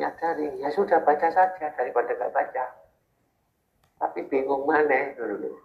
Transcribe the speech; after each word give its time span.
menyadari, 0.00 0.48
ya 0.64 0.72
sudah 0.72 1.04
baca 1.04 1.28
saja 1.28 1.76
daripada 1.76 2.16
nggak 2.16 2.32
baca. 2.32 2.64
Tapi 4.00 4.24
bingung 4.32 4.64
mana 4.64 5.12
dulu. 5.12 5.60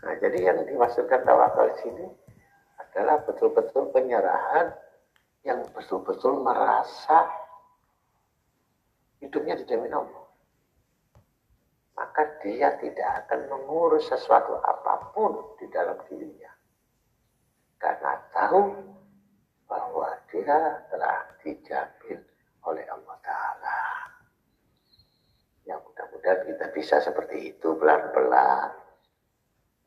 Nah, 0.00 0.14
jadi 0.16 0.38
yang 0.48 0.64
dimaksudkan 0.64 1.28
tawakal 1.28 1.76
sini 1.84 2.08
adalah 2.80 3.20
betul-betul 3.28 3.92
penyerahan 3.92 4.72
yang 5.44 5.60
betul-betul 5.76 6.40
merasa 6.40 7.28
hidupnya 9.20 9.60
dijamin 9.60 9.92
Allah. 9.92 10.24
Maka 12.00 12.40
dia 12.40 12.80
tidak 12.80 13.28
akan 13.28 13.44
mengurus 13.52 14.08
sesuatu 14.08 14.56
apa 14.56 15.12
pun 15.12 15.36
di 15.60 15.68
dalam 15.68 16.00
dirinya. 16.08 16.55
Karena 17.76 18.12
tahu 18.32 18.62
bahwa 19.68 20.08
dia 20.32 20.80
telah 20.88 21.18
dijamin 21.44 22.20
oleh 22.64 22.84
Allah 22.88 23.16
Ta'ala. 23.22 23.80
Ya 25.66 25.76
mudah-mudahan 25.82 26.46
kita 26.46 26.66
bisa 26.72 26.96
seperti 27.02 27.54
itu 27.54 27.68
pelan-pelan. 27.76 28.70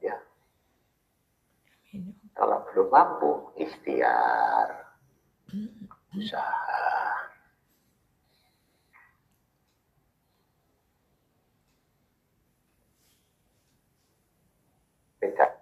Ya. 0.04 0.16
Kalau 2.36 2.64
belum 2.72 2.88
mampu, 2.92 3.32
ikhtiar 3.60 4.96
usaha. 6.16 6.88
Beda 15.20 15.60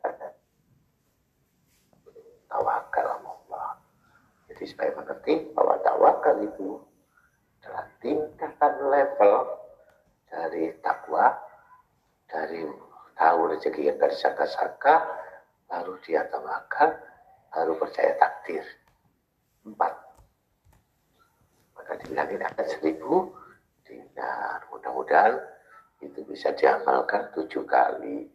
tawakal 2.49 3.07
Allah. 3.21 3.77
Jadi 4.57 4.73
supaya 4.73 4.89
mengerti 4.97 5.53
bahwa 5.53 5.77
tawakal 5.85 6.41
itu 6.41 6.81
adalah 7.61 7.85
tingkatan 8.01 8.73
level 8.89 9.33
dari 10.33 10.73
takwa, 10.81 11.29
dari 12.25 12.65
tahu 13.13 13.39
rezeki 13.53 13.93
yang 13.93 14.01
dari 14.01 14.17
saka-saka, 14.17 15.05
baru 15.69 15.93
dia 16.01 16.25
tawakal, 16.33 16.89
baru 17.53 17.77
percaya 17.77 18.17
takdir 18.17 18.65
empat. 19.61 19.93
Maka 21.77 21.93
dibilangin 22.01 22.41
ada 22.41 22.65
seribu 22.65 23.29
dinar. 23.85 24.65
Mudah-mudahan 24.73 25.37
itu 26.01 26.25
bisa 26.25 26.49
diamalkan 26.57 27.29
tujuh 27.37 27.61
kali. 27.69 28.25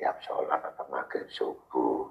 Tiap 0.00 0.16
sholat 0.24 0.64
atau 0.64 0.88
maghrib 0.88 1.28
subuh. 1.28 2.08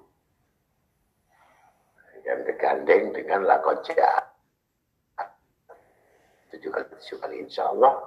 Yang 2.23 2.39
digandeng 2.47 3.11
dengan 3.11 3.43
lakoja. 3.43 4.31
Tujuh 6.53 6.69
kali, 6.69 6.85
tujuh 6.95 7.17
kali 7.19 7.35
insya 7.43 7.67
Allah. 7.69 7.97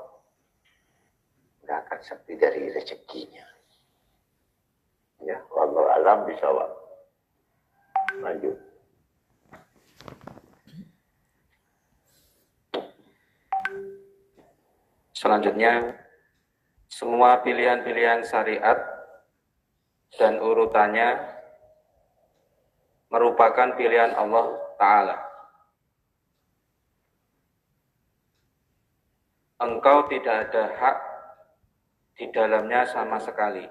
Nggak 1.66 1.78
akan 1.86 2.00
sepi 2.00 2.34
dari 2.38 2.70
rezekinya. 2.72 3.46
Ya, 5.24 5.42
Allah 5.52 5.84
alam 6.00 6.18
bisa 6.30 6.46
Lanjut. 8.22 8.56
Selanjutnya, 15.16 15.96
semua 16.86 17.42
pilihan-pilihan 17.42 18.22
syariat 18.24 18.78
dan 20.14 20.38
urutannya 20.38 21.35
merupakan 23.08 23.74
pilihan 23.74 24.14
Allah 24.14 24.46
Ta'ala. 24.76 25.16
Engkau 29.56 30.04
tidak 30.12 30.50
ada 30.50 30.64
hak 30.76 30.96
di 32.20 32.28
dalamnya 32.28 32.84
sama 32.88 33.16
sekali. 33.16 33.64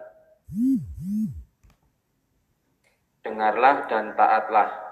Dengarlah 3.21 3.85
dan 3.89 4.13
taatlah 4.17 4.85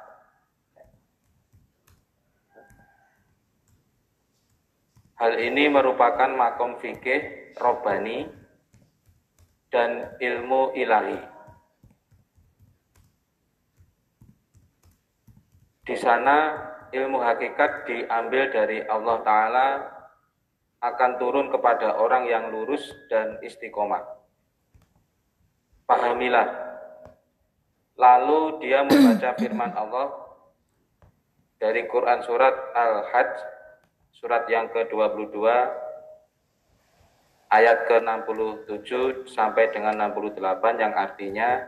Hal 5.23 5.39
ini 5.39 5.71
merupakan 5.71 6.27
makom 6.35 6.75
fikih 6.83 7.55
robani 7.55 8.27
dan 9.71 10.19
ilmu 10.19 10.75
ilahi. 10.75 11.32
Di 15.83 15.99
sana 15.99 16.55
ilmu 16.95 17.19
hakikat 17.19 17.83
diambil 17.83 18.47
dari 18.55 18.79
Allah 18.87 19.17
Ta'ala 19.19 19.67
akan 20.79 21.11
turun 21.19 21.47
kepada 21.51 21.99
orang 21.99 22.23
yang 22.27 22.55
lurus 22.55 22.87
dan 23.11 23.39
istiqomah. 23.43 24.03
Pahamilah. 25.83 26.47
Lalu 27.99 28.63
dia 28.63 28.87
membaca 28.87 29.35
firman 29.43 29.71
Allah 29.75 30.07
dari 31.59 31.83
Quran 31.87 32.19
Surat 32.23 32.55
Al-Hajj 32.75 33.31
surat 34.15 34.47
yang 34.47 34.71
ke-22 34.71 35.35
ayat 37.51 37.77
ke-67 37.91 38.91
sampai 39.27 39.67
dengan 39.75 39.99
68 40.15 40.39
yang 40.79 40.95
artinya 40.95 41.67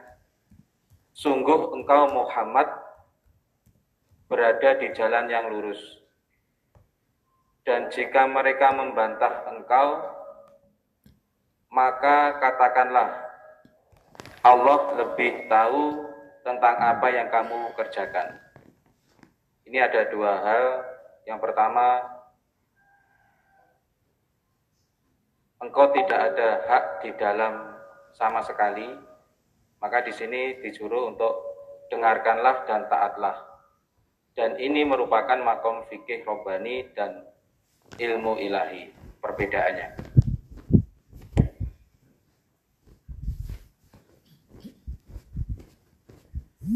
sungguh 1.11 1.75
engkau 1.75 2.15
Muhammad 2.15 2.84
berada 4.35 4.75
di 4.75 4.91
jalan 4.91 5.31
yang 5.31 5.47
lurus 5.47 5.79
dan 7.63 7.87
jika 7.87 8.27
mereka 8.27 8.75
membantah 8.75 9.47
engkau 9.47 10.03
maka 11.71 12.35
katakanlah 12.43 13.25
Allah 14.45 14.79
lebih 14.99 15.47
tahu 15.47 16.05
tentang 16.45 16.77
apa 16.77 17.07
yang 17.09 17.27
kamu 17.33 17.73
kerjakan. 17.73 18.37
Ini 19.65 19.81
ada 19.81 20.05
dua 20.13 20.37
hal. 20.45 20.65
Yang 21.25 21.39
pertama, 21.41 22.05
engkau 25.57 25.89
tidak 25.97 26.19
ada 26.29 26.49
hak 26.69 26.85
di 27.01 27.09
dalam 27.17 27.73
sama 28.13 28.45
sekali, 28.45 28.85
maka 29.81 30.05
di 30.05 30.13
sini 30.13 30.61
disuruh 30.61 31.09
untuk 31.09 31.33
dengarkanlah 31.89 32.69
dan 32.69 32.85
taatlah. 32.85 33.54
Dan 34.35 34.59
ini 34.59 34.83
merupakan 34.83 35.39
makom 35.39 35.87
fikih 35.87 36.27
robbani 36.27 36.91
dan 36.91 37.23
ilmu 37.95 38.35
ilahi, 38.35 38.91
perbedaannya. 39.23 39.95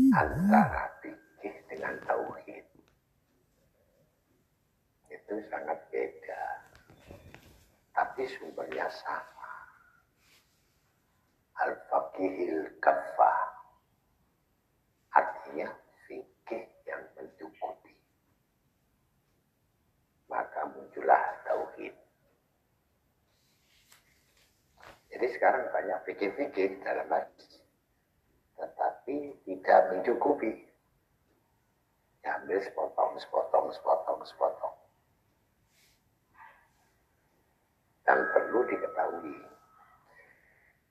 Antara 0.09 0.90
fikih 1.03 1.56
dengan 1.69 2.00
tauhid 2.08 2.66
itu 5.12 5.36
sangat 5.53 5.78
beda 5.94 6.44
tapi 7.94 8.24
sumbernya 8.25 8.88
sama. 8.90 9.53
Al-Faqihil 11.59 12.80
Kafah. 12.80 13.42
Artinya 15.12 15.68
fikih 16.08 16.64
yang 16.88 17.03
mencukupi. 17.19 17.94
Maka 20.31 20.63
muncullah 20.72 21.44
tauhid. 21.44 21.94
Jadi 25.19 25.35
sekarang 25.35 25.68
banyak 25.75 26.00
fikih-fikih 26.07 26.80
dalam 26.80 27.12
hadis. 27.12 27.59
Tetapi 28.56 29.44
tidak 29.44 29.92
mencukupi. 29.92 30.63
Diambil 32.24 32.63
sepotong, 32.63 33.19
sepotong, 33.19 33.68
sepotong, 33.75 34.24
sepotong. 34.24 34.80
yang 38.10 38.25
perlu 38.33 38.66
diketahui 38.66 39.38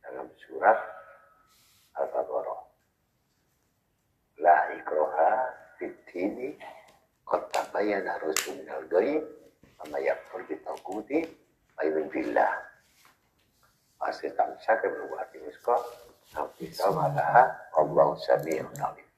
dalam 0.06 0.28
surat 0.38 0.78
Al-Baqarah. 1.98 2.62
La 4.38 4.70
ikroha 4.76 5.32
fitini 5.80 6.54
kota 7.26 7.66
bayana 7.74 8.22
rusul 8.22 8.62
minal 8.62 8.86
goyim 8.86 9.26
sama 9.80 9.98
yakfur 9.98 10.46
bitakuti. 10.46 11.26
Masih 13.98 14.30
tamsa 14.38 14.78
keberwati 14.78 15.42
usko 15.50 15.74
Nampisa 16.34 16.92
walaha 16.92 17.48
Allah 17.72 18.08
sami'un 18.20 18.76
alim. 18.78 19.08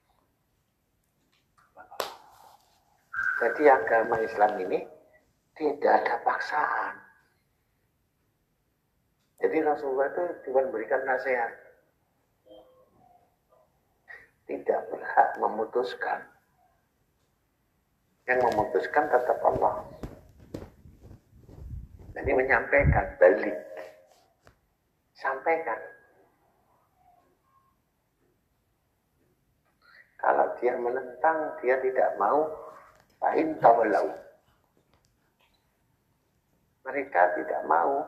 Jadi 3.41 3.63
agama 3.67 4.15
Islam 4.21 4.51
ini 4.63 4.79
tidak 5.57 5.91
ada 6.05 6.15
paksaan. 6.23 6.93
Jadi 9.41 9.57
Rasulullah 9.65 10.07
itu 10.13 10.23
cuma 10.45 10.61
memberikan 10.69 11.01
nasihat. 11.03 11.51
tidak 14.51 14.83
berhak 14.91 15.29
memutuskan. 15.39 16.19
Yang 18.27 18.39
memutuskan 18.51 19.07
tetap 19.07 19.39
Allah. 19.47 19.87
Jadi 22.11 22.31
menyampaikan, 22.35 23.05
balik. 23.15 23.55
Sampaikan. 25.21 25.77
Kalau 30.17 30.49
dia 30.57 30.73
menentang, 30.77 31.37
dia 31.61 31.77
tidak 31.81 32.09
mau, 32.17 32.49
lain 33.21 33.53
tawalau. 33.61 34.09
Mereka 36.81 37.21
tidak 37.37 37.61
mau, 37.69 38.01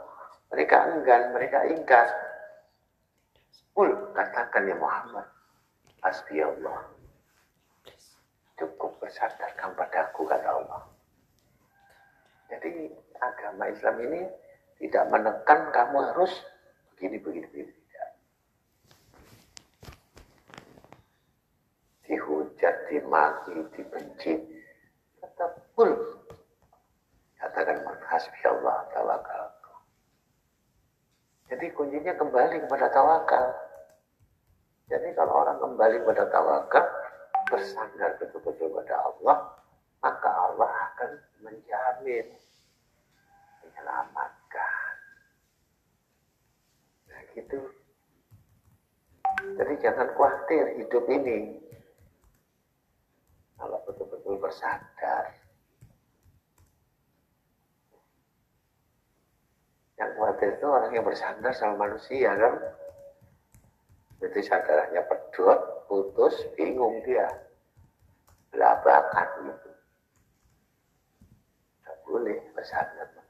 mereka 0.50 0.78
enggan, 0.90 1.34
mereka 1.34 1.60
ingkar. 1.70 2.10
Kul, 3.74 3.94
katakan 4.14 4.70
ya 4.70 4.78
Muhammad, 4.78 5.26
Hasbi 6.02 6.42
Allah. 6.42 6.86
Cukup 8.58 8.98
bersadarkan 9.02 9.74
padaku, 9.78 10.26
kata 10.30 10.50
Allah. 10.50 10.82
Jadi 12.50 12.94
agama 13.18 13.70
Islam 13.70 13.98
ini 14.02 14.22
tidak 14.78 15.10
menekan 15.10 15.74
kamu 15.74 15.98
harus 16.14 16.34
begini, 17.04 17.20
begini, 17.20 17.48
begini. 17.52 17.74
Tidak. 17.76 18.12
Dihujat, 22.08 22.76
dimaki, 22.88 23.56
dibenci. 23.76 24.34
Tetap 25.20 25.52
pul. 25.76 25.92
Katakan 27.36 27.84
hasbi 28.08 28.40
Allah 28.48 28.88
tawakal. 28.96 29.52
Jadi 31.52 31.76
kuncinya 31.76 32.16
kembali 32.16 32.64
kepada 32.64 32.88
tawakal. 32.88 33.52
Jadi 34.88 35.12
kalau 35.12 35.44
orang 35.44 35.60
kembali 35.60 36.08
kepada 36.08 36.24
tawakal, 36.32 36.88
bersandar 37.52 38.16
betul-betul 38.16 38.72
pada 38.80 38.96
Allah, 39.12 39.38
maka 40.00 40.30
Allah 40.32 40.72
akan 40.72 41.12
menjamin 41.44 42.32
menyelamatkan. 43.60 44.43
Gitu. 47.34 47.60
Jadi 49.58 49.74
jangan 49.82 50.08
khawatir 50.14 50.78
hidup 50.78 51.04
ini. 51.10 51.58
Kalau 53.58 53.80
betul-betul 53.90 54.38
bersadar. 54.38 55.34
Yang 59.98 60.12
khawatir 60.18 60.50
itu 60.58 60.68
orang 60.70 60.92
yang 60.94 61.06
bersandar 61.06 61.54
sama 61.58 61.90
manusia 61.90 62.30
kan. 62.38 62.54
Jadi 64.22 64.40
sadarannya 64.46 65.02
pedot, 65.10 65.60
putus, 65.90 66.36
bingung 66.54 67.02
dia. 67.02 67.28
Belabakan 68.54 69.28
gitu. 69.50 69.70
Tidak 71.82 71.98
boleh 72.06 72.38
bersandar. 72.54 73.24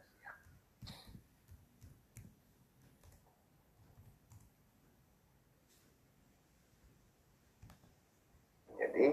Jadi 8.94 9.10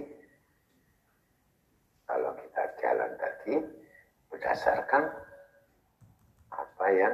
kalau 2.05 2.37
kita 2.37 2.65
jalan 2.85 3.11
tadi 3.17 3.55
berdasarkan 4.41 5.05
apa 6.49 6.87
yang 6.97 7.13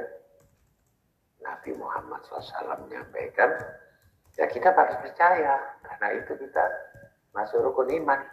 Nabi 1.43 1.75
Muhammad 1.75 2.23
SAW 2.23 2.87
menyampaikan, 2.87 3.51
ya 4.39 4.47
kita 4.47 4.71
harus 4.71 4.95
percaya 5.03 5.59
karena 5.83 6.07
itu 6.15 6.31
kita 6.39 6.63
masuk 7.35 7.67
rukun 7.67 7.91
iman. 7.99 8.23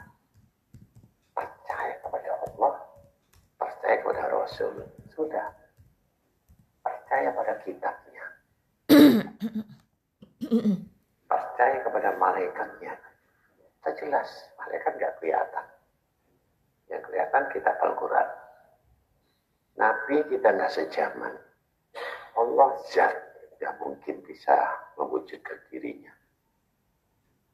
Percaya 1.35 1.99
kepada 1.99 2.31
Allah, 2.46 2.75
percaya 3.58 3.99
kepada 3.99 4.31
Rasul, 4.31 4.87
sudah. 5.11 5.50
Percaya 6.87 7.35
pada 7.35 7.58
kitabnya. 7.67 8.26
percaya 11.35 11.76
kepada 11.82 12.14
malaikatnya 12.14 12.94
kita 13.85 13.90
jelas, 14.00 14.31
malaikat 14.56 14.97
nggak 14.97 15.12
kelihatan. 15.20 15.67
Yang 16.88 17.02
kelihatan 17.05 17.43
kita 17.52 17.70
Al-Quran. 17.85 18.44
Nabi 19.75 20.23
kita 20.31 20.55
nggak 20.55 20.71
sejaman. 20.71 21.35
Allah 22.35 22.71
zat 22.91 23.15
tidak 23.55 23.75
mungkin 23.82 24.23
bisa 24.26 24.55
mewujudkan 24.99 25.59
dirinya. 25.71 26.15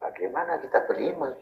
Bagaimana 0.01 0.61
kita 0.61 0.85
beriman? 0.89 1.37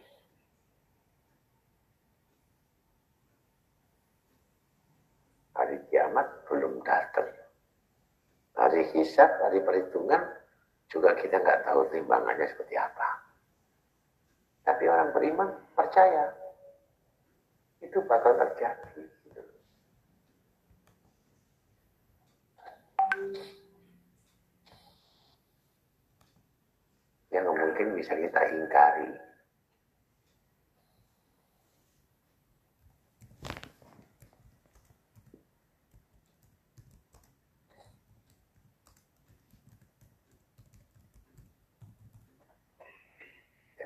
Hari 5.59 5.79
kiamat 5.91 6.27
belum 6.47 6.83
datang. 6.87 7.31
Hari 8.59 8.83
hisab, 8.95 9.31
hari 9.43 9.63
perhitungan 9.63 10.23
juga 10.91 11.15
kita 11.19 11.39
nggak 11.39 11.67
tahu 11.67 11.87
timbangannya 11.91 12.47
seperti 12.51 12.75
apa. 12.79 13.09
Tapi 14.67 14.85
orang 14.87 15.11
beriman 15.15 15.51
percaya 15.75 16.35
itu 17.83 17.99
bakal 18.07 18.35
terjadi. 18.35 19.07
Yang 27.29 27.47
mungkin 27.53 27.87
bisa 27.99 28.15
kita 28.15 28.43
ingkari. 28.51 29.11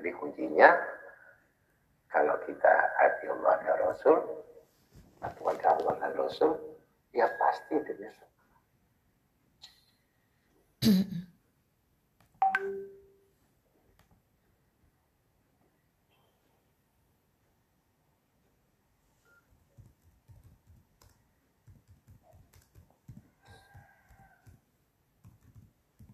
Jadi 0.02 0.18
kuncinya 0.18 0.68
kalau 2.10 2.34
kita 2.42 2.74
hati 2.98 3.30
Allah 3.30 3.54
dan 3.62 3.76
Rasul, 3.86 4.18
kepada 5.22 5.78
Allah 5.78 5.94
dan 6.02 6.12
Rasul, 6.18 6.58
ya 7.14 7.30
pasti 7.38 7.78
itu 7.78 7.92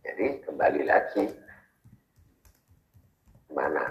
Jadi 0.04 0.44
kembali 0.44 0.84
lagi 0.84 1.24
mana. 3.48 3.88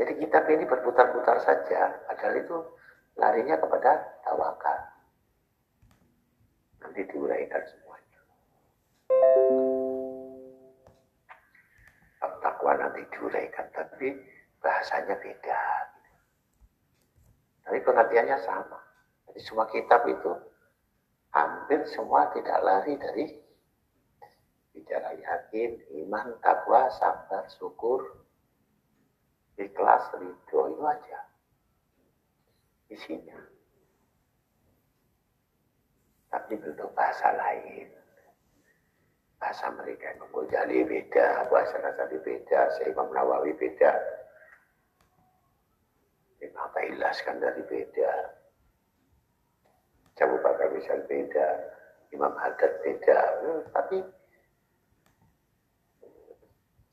Jadi 0.00 0.16
kitab 0.16 0.48
ini 0.48 0.64
berputar-putar 0.64 1.44
saja, 1.44 1.92
padahal 2.08 2.40
itu 2.40 2.56
larinya 3.20 3.60
kepada 3.60 4.00
tawakal. 4.24 4.80
Nanti 6.80 7.04
diuraikan 7.12 7.60
semuanya. 7.68 7.85
Diuraikan, 13.04 13.68
tapi 13.76 14.16
bahasanya 14.64 15.18
beda. 15.20 15.60
Tapi 17.66 17.78
pengertiannya 17.82 18.38
sama. 18.46 18.80
Jadi 19.28 19.40
semua 19.42 19.66
kitab 19.68 20.06
itu 20.08 20.32
hampir 21.34 21.84
semua 21.92 22.30
tidak 22.32 22.58
lari 22.64 22.94
dari 22.96 23.24
bicara 24.72 25.12
yakin, 25.12 25.76
iman, 26.06 26.36
takwa, 26.40 26.88
sabar, 26.96 27.44
syukur, 27.58 28.24
ikhlas, 29.58 30.08
ridho, 30.16 30.60
itu 30.70 30.84
aja 30.84 31.20
isinya. 32.92 33.40
Tapi 36.30 36.52
bentuk 36.60 36.92
bahasa 36.92 37.32
lain. 37.34 37.95
Bahasa 39.36 39.68
mereka 39.76 40.16
yang 40.16 40.26
Ghazali 40.32 40.80
beda, 40.88 41.46
bahasa 41.52 41.76
Nasadi 41.84 42.16
beda, 42.24 42.60
Imam 42.88 43.12
Nawawi 43.12 43.52
beda. 43.54 43.92
Imam 46.40 46.68
Tailas 46.72 47.20
kan 47.20 47.36
dari 47.36 47.60
beda. 47.68 48.12
Jabu 50.16 50.40
Bakar 50.40 50.72
Misal 50.72 51.04
beda, 51.04 51.48
Imam 52.16 52.32
Haddad 52.40 52.72
beda. 52.80 53.20
Hmm, 53.44 53.60
tapi 53.76 53.96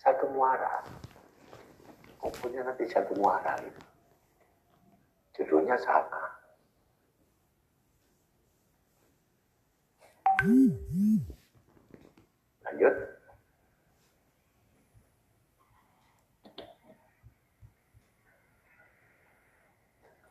satu 0.04 0.28
muara. 0.36 0.84
Kumpulnya 2.20 2.68
nanti 2.68 2.84
satu 2.92 3.16
muara 3.16 3.56
itu. 3.64 3.82
Judulnya 5.40 5.80
sama. 5.80 6.24
Lanjut. 12.74 12.96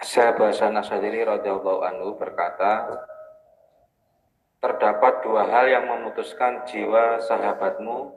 Sahabat 0.02 0.58
Sadiri 0.58 1.22
radhiyallahu 1.22 1.86
Anu 1.86 2.18
berkata, 2.18 2.90
terdapat 4.58 5.22
dua 5.22 5.46
hal 5.46 5.70
yang 5.70 5.86
memutuskan 5.86 6.66
jiwa 6.66 7.22
sahabatmu 7.22 8.10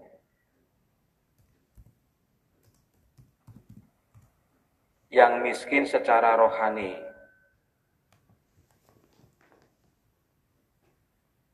yang 5.14 5.46
miskin 5.46 5.86
secara 5.86 6.34
rohani 6.34 6.98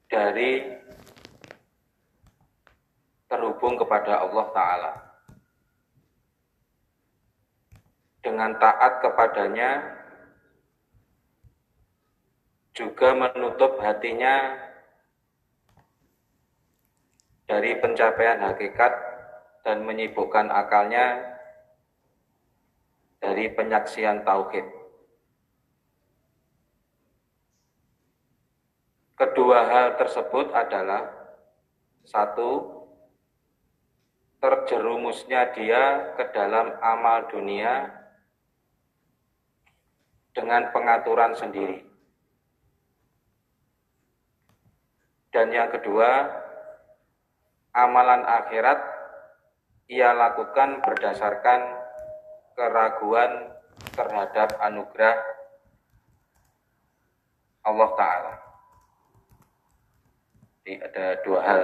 dari 0.07 0.80
kepada 3.91 4.24
Allah 4.24 4.48
Ta'ala. 4.55 4.91
Dengan 8.24 8.55
taat 8.55 9.03
kepadanya, 9.03 9.83
juga 12.71 13.12
menutup 13.12 13.75
hatinya 13.83 14.55
dari 17.51 17.75
pencapaian 17.83 18.39
hakikat 18.39 18.95
dan 19.67 19.83
menyibukkan 19.83 20.48
akalnya 20.48 21.36
dari 23.19 23.51
penyaksian 23.51 24.24
tauhid. 24.24 24.71
Kedua 29.19 29.67
hal 29.67 30.00
tersebut 30.00 30.55
adalah 30.55 31.12
satu, 32.07 32.80
terjerumusnya 34.41 35.53
dia 35.53 36.17
ke 36.17 36.33
dalam 36.33 36.74
amal 36.81 37.29
dunia 37.29 37.93
dengan 40.33 40.74
pengaturan 40.74 41.38
sendiri. 41.38 41.86
Dan 45.31 45.53
yang 45.53 45.69
kedua, 45.69 46.27
amalan 47.71 48.25
akhirat 48.25 48.79
ia 49.88 50.12
lakukan 50.12 50.81
berdasarkan 50.83 51.62
keraguan 52.57 53.53
terhadap 53.93 54.57
anugerah 54.60 55.15
Allah 57.62 57.89
Ta'ala. 57.93 58.33
Jadi 60.62 60.74
ada 60.81 61.05
dua 61.21 61.39
hal 61.45 61.62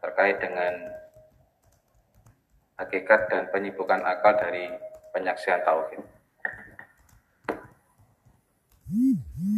terkait 0.00 0.36
dengan 0.40 0.72
hakikat 2.78 3.26
dan 3.26 3.50
penyibukan 3.50 4.00
akal 4.06 4.38
dari 4.38 4.70
penyaksian 5.10 5.60
tauhid. 5.66 6.00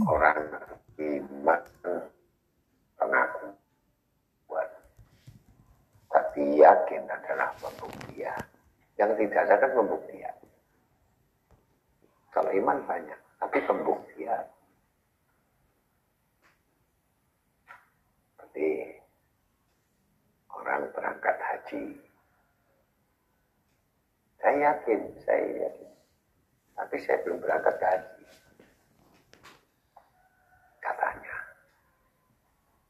Orang 0.09 0.41
iman 0.99 1.63
pengakuan. 2.99 4.69
Tapi 6.11 6.43
yakin 6.59 7.03
adalah 7.07 7.55
pembuktian. 7.61 8.43
Yang 8.99 9.11
tidak 9.25 9.41
ada 9.47 9.55
kan 9.63 9.71
pembuktian. 9.77 10.37
Kalau 12.31 12.51
iman 12.53 12.79
banyak, 12.85 13.21
tapi 13.39 13.59
pembuktian. 13.65 14.45
Seperti 18.35 18.69
orang 20.51 20.91
berangkat 20.93 21.37
haji. 21.39 22.10
Saya 24.41 24.57
yakin, 24.73 25.01
saya 25.21 25.69
yakin. 25.69 25.91
Tapi 26.73 26.97
saya 27.05 27.21
belum 27.29 27.45
berangkat 27.45 27.77
ke 27.77 27.87
haji. 27.87 28.25
Katanya. 30.81 31.37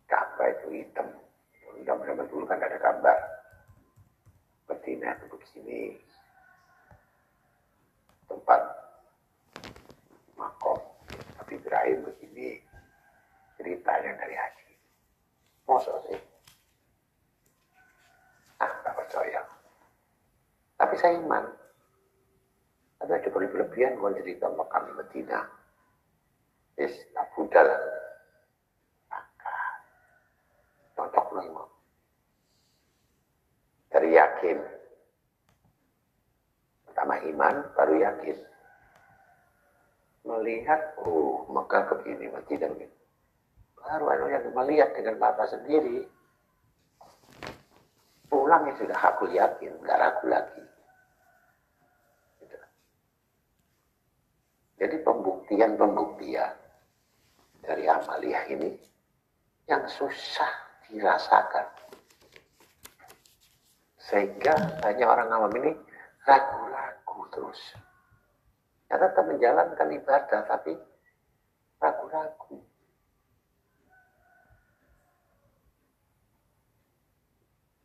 Ka'bah 0.07 0.47
itu 0.47 0.67
hitam. 0.79 1.11
Zaman 1.83 2.23
dulu 2.31 2.47
kan 2.47 2.63
ada 2.63 2.79
gambar. 2.79 3.19
Betina 4.71 5.11
itu 5.19 5.27
begini. 5.27 5.99
Tempat 8.31 8.63
makom. 10.39 10.79
Tapi 11.11 11.59
Ibrahim 11.59 12.07
begini. 12.07 12.63
Ceritanya 13.59 14.23
dari 14.23 14.39
haji. 14.39 14.71
Masa 15.67 15.99
sih? 16.07 16.21
Ah, 18.63 18.71
tak 18.87 18.95
percaya. 18.95 19.43
Tapi 20.91 20.99
saya 20.99 21.23
iman. 21.23 21.47
Tapi 22.99 23.15
ada 23.15 23.31
berlebihan 23.31 23.95
kalau 23.95 24.11
cerita 24.19 24.51
makam 24.51 24.91
Medina. 24.99 25.47
Yes, 26.75 26.99
tak 27.15 27.31
budal 27.39 27.71
cocok 30.99 31.27
loh 31.33 31.45
imam. 31.47 31.69
Dari 33.95 34.11
yakin. 34.19 34.59
Pertama 36.91 37.15
iman, 37.23 37.55
baru 37.73 37.95
yakin. 37.97 38.37
Melihat, 40.27 40.81
oh 41.07 41.49
Mekah 41.49 41.89
begini, 41.97 42.29
Madinah 42.29 42.69
begini. 42.77 42.97
Baru 43.81 44.13
anu 44.13 44.29
yang 44.29 44.45
melihat 44.53 44.93
dengan 44.93 45.17
mata 45.17 45.49
sendiri. 45.49 46.05
Pulang 48.29 48.69
ya 48.69 48.75
sudah 48.77 49.01
aku 49.01 49.33
yakin, 49.33 49.75
nggak 49.81 49.99
ragu 49.99 50.27
lagi. 50.29 50.63
Gitu. 52.39 52.59
Jadi 54.79 54.97
pembuktian-pembuktian 55.51 56.55
dari 57.59 57.83
amaliyah 57.91 58.47
ini 58.55 58.71
yang 59.67 59.83
susah 59.91 60.47
dirasakan. 60.87 61.67
Sehingga 63.99 64.79
banyak 64.79 65.09
orang 65.11 65.27
awam 65.35 65.51
ini 65.59 65.75
ragu-ragu 66.23 67.21
terus. 67.35 67.59
Ya 68.87 69.03
tetap 69.03 69.27
menjalankan 69.27 69.91
ibadah, 69.91 70.41
tapi 70.47 70.79
ragu-ragu. 71.83 72.63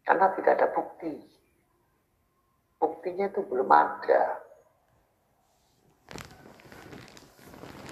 Karena 0.05 0.25
tidak 0.37 0.53
ada 0.61 0.67
bukti. 0.69 1.13
Buktinya 2.77 3.25
itu 3.25 3.41
belum 3.41 3.69
ada. 3.73 4.44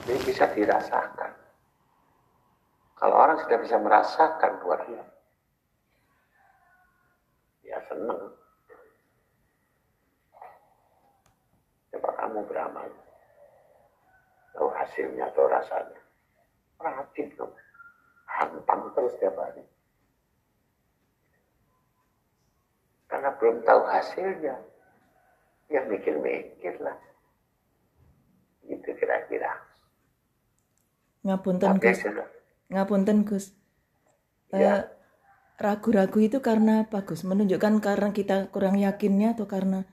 Jadi 0.03 0.19
bisa 0.27 0.45
dirasakan. 0.51 1.31
Kalau 2.99 3.15
orang 3.15 3.39
sudah 3.43 3.59
bisa 3.59 3.75
merasakan 3.79 4.63
luar 4.63 4.83
ya 4.87 5.03
senang. 7.93 8.21
Coba 11.93 12.09
kamu 12.17 12.39
beramal. 12.49 12.87
Tahu 14.53 14.69
hasilnya 14.73 15.29
atau 15.33 15.45
rasanya. 15.49 16.01
Rajin 16.81 17.27
kamu. 17.37 17.55
Hantam 18.27 18.79
terus 18.97 19.13
tiap 19.21 19.37
hari. 19.37 19.63
Karena 23.09 23.29
belum 23.37 23.61
tahu 23.61 23.81
hasilnya. 23.85 24.57
Ya 25.69 25.81
mikir-mikir 25.85 26.81
lah. 26.81 26.97
Gitu 28.65 28.89
kira-kira. 28.97 29.72
Ngapunten 31.23 31.79
Gus. 31.79 31.99
Ngapunten 32.69 33.17
Gus. 33.23 33.45
Ya. 34.51 34.59
Eh, 34.59 34.81
ragu-ragu 35.57 36.19
itu 36.19 36.43
karena 36.43 36.83
apa 36.83 37.07
Gus? 37.07 37.23
Menunjukkan 37.23 37.79
karena 37.79 38.11
kita 38.11 38.51
kurang 38.51 38.77
yakinnya 38.77 39.33
atau 39.33 39.47
karena 39.47 39.87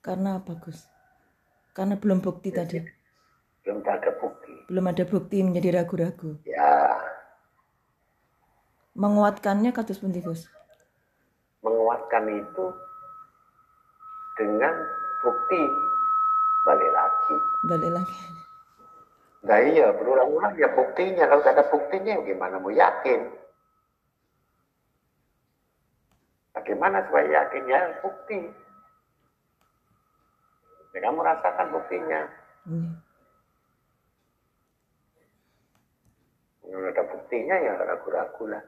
karena 0.00 0.40
apa 0.40 0.56
Gus? 0.56 0.88
Karena 1.76 2.00
belum 2.00 2.24
bukti 2.24 2.50
tadi. 2.50 2.80
Belum 3.62 3.84
ada 3.84 4.10
bukti. 4.16 4.52
Belum 4.66 4.84
ada 4.88 5.04
bukti 5.04 5.36
menjadi 5.44 5.80
ragu-ragu. 5.80 6.40
Ya, 6.48 6.96
Menguatkannya 8.96 9.70
kados 9.70 10.02
pundi 10.02 10.20
Gus? 10.20 10.50
menguatkan 11.60 12.24
itu 12.24 12.66
dengan 14.40 14.72
bukti 15.20 15.60
balik 16.64 16.90
lagi. 16.96 17.36
Balik 17.68 17.90
lagi. 18.00 18.16
Nah 19.40 19.58
iya, 19.64 19.88
berulang-ulang 19.96 20.52
ya 20.60 20.68
buktinya. 20.76 21.24
Kalau 21.24 21.40
tidak 21.40 21.54
ada 21.56 21.64
buktinya 21.72 22.12
ya 22.20 22.22
gimana 22.24 22.56
mau 22.60 22.72
yakin? 22.72 23.20
Bagaimana 26.52 27.06
supaya 27.08 27.26
yakin 27.40 27.64
ya 27.70 27.80
bukti? 28.04 28.40
Ya, 30.90 30.98
kamu 31.06 31.22
rasakan 31.22 31.68
buktinya. 31.72 32.20
Ini. 32.68 32.90
Kalau 36.70 36.86
ada 36.86 37.02
buktinya 37.02 37.56
ya 37.58 37.72
ragu-ragu 37.80 38.44
lah. 38.46 38.62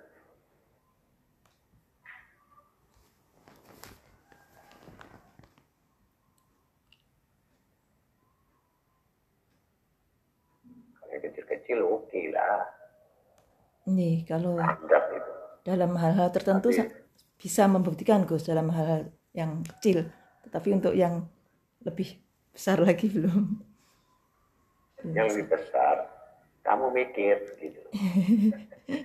Lah. 12.30 12.68
Nih, 13.88 14.22
kalau 14.22 14.60
dalam 15.62 15.92
hal-hal 15.96 16.28
tertentu 16.30 16.70
Tapi- 16.70 16.78
sa- 16.78 16.92
bisa 17.36 17.66
membuktikan 17.66 18.22
Gus 18.22 18.46
dalam 18.46 18.70
hal-hal 18.70 19.10
yang 19.32 19.64
kecil, 19.66 20.06
tetapi 20.46 20.68
untuk 20.72 20.94
yang 20.94 21.26
lebih 21.82 22.20
besar 22.52 22.78
lagi 22.78 23.10
belum. 23.14 23.58
Yang 25.02 25.26
lebih 25.34 25.46
besar, 25.50 26.06
kamu 26.62 26.86
mikir 26.94 27.36
gitu. 27.58 27.82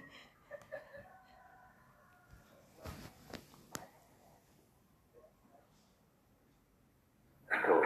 Tuh. 7.66 7.84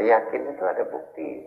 Yakin 0.00 0.56
itu 0.56 0.64
ada 0.64 0.84
bukti. 0.88 1.44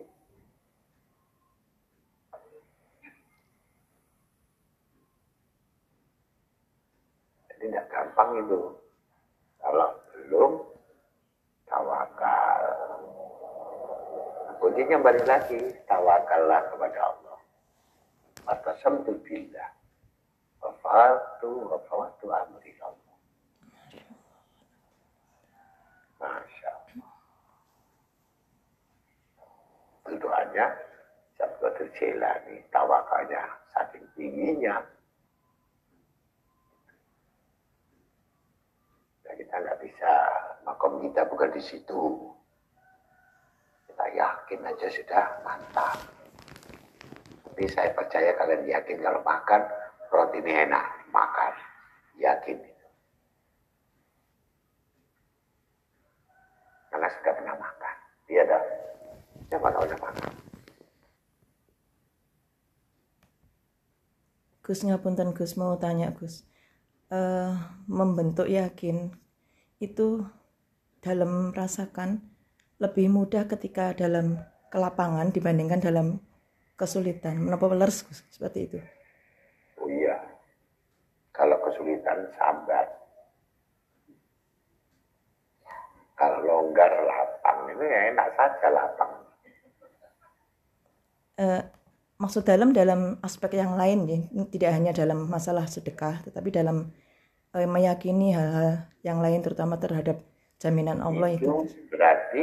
Jadi 7.50 7.66
tidak 7.66 7.86
gampang 7.90 8.46
itu. 8.46 8.78
Kalau 9.58 9.90
belum, 10.14 10.52
tawakal. 11.66 12.64
Kuncinya 14.62 15.02
balik 15.02 15.26
lagi, 15.26 15.60
tawakallah 15.90 16.62
kepada 16.70 17.00
Allah. 17.10 17.40
Atasamtu 18.48 19.18
billah. 19.26 19.72
Wafatu 20.62 21.68
wafatu 21.74 22.32
amri 22.32 22.72
Allah. 22.80 23.16
Masya 26.22 26.70
Allah. 26.72 27.12
Berdoanya, 30.24 30.72
Sabtu 31.36 31.84
Jailani, 32.00 32.64
tawakalnya 32.72 33.44
saking 33.76 34.08
tingginya. 34.16 34.80
Nah, 39.28 39.34
kita 39.36 39.52
nggak 39.52 39.84
bisa, 39.84 40.12
makom 40.64 41.04
kita 41.04 41.28
bukan 41.28 41.52
di 41.52 41.60
situ. 41.60 42.32
Kita 43.92 44.06
yakin 44.16 44.64
aja 44.64 44.88
sudah 44.96 45.44
mantap. 45.44 46.00
Tapi 47.44 47.68
saya 47.68 47.92
percaya 47.92 48.32
kalian 48.40 48.64
yakin 48.64 49.04
kalau 49.04 49.20
makan 49.28 49.60
roti 50.08 50.40
ini 50.40 50.56
enak, 50.56 51.04
makan. 51.12 51.52
Yakin. 52.16 52.64
Karena 56.96 57.12
sudah 57.12 57.34
pernah 57.36 57.56
makan. 57.60 57.96
Dia 58.32 58.48
ada, 58.48 58.63
siapa 59.54 59.70
tahu 59.70 59.86
udah 59.86 60.00
makan. 60.02 60.34
Gus 64.66 64.82
ngapunten 64.82 65.30
Gus 65.38 65.54
mau 65.62 65.78
tanya 65.78 66.10
Gus. 66.18 66.42
Eh, 67.14 67.54
membentuk 67.86 68.50
yakin 68.50 69.14
itu 69.78 70.26
dalam 71.06 71.54
rasakan 71.54 72.18
lebih 72.82 73.14
mudah 73.14 73.46
ketika 73.46 73.94
dalam 73.94 74.42
kelapangan 74.74 75.30
dibandingkan 75.30 75.78
dalam 75.78 76.18
kesulitan. 76.74 77.38
Menapa 77.38 77.70
leres 77.70 78.02
Gus 78.10 78.26
seperti 78.34 78.60
itu? 78.66 78.82
Oh 79.78 79.86
iya, 79.86 80.18
kalau 81.30 81.62
kesulitan 81.62 82.26
sabar. 82.34 82.90
Kalau 86.18 86.42
longgar 86.42 86.90
lapang, 87.06 87.70
ini 87.78 87.86
enak 88.10 88.34
saja 88.34 88.74
lapang. 88.74 89.33
Eh, 91.34 91.62
maksud 92.22 92.46
dalam 92.46 92.78
dalam 92.78 93.18
aspek 93.26 93.58
yang 93.58 93.74
lain 93.74 94.06
ya, 94.06 94.22
tidak 94.54 94.72
hanya 94.78 94.92
dalam 94.94 95.26
masalah 95.26 95.66
sedekah, 95.66 96.22
tetapi 96.30 96.54
dalam 96.54 96.94
eh, 97.58 97.66
meyakini 97.66 98.38
hal-hal 98.38 98.86
yang 99.02 99.18
lain 99.18 99.42
terutama 99.42 99.82
terhadap 99.82 100.22
jaminan 100.62 101.02
Allah 101.02 101.34
itu. 101.34 101.50
itu 101.50 101.90
berarti 101.90 102.42